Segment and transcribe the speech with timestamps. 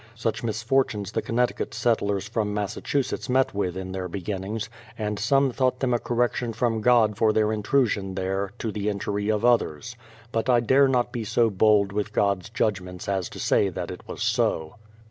[0.15, 5.79] Such misfortunes the Connecticut settlers from Massachusetts met with in their beginnings, and some thought
[5.79, 9.95] them a correction from God for their intrusion there, to the injury of others.
[10.31, 14.07] But I dare not be so bold with God's judgments as to say that it
[14.07, 14.73] was so.